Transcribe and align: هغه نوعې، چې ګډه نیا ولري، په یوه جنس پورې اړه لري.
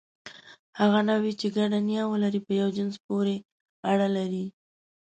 هغه 0.79 0.99
نوعې، 1.09 1.31
چې 1.39 1.47
ګډه 1.55 1.79
نیا 1.89 2.03
ولري، 2.07 2.41
په 2.45 2.51
یوه 2.59 2.71
جنس 2.77 2.95
پورې 3.07 3.35
اړه 3.91 4.07
لري. 4.17 4.45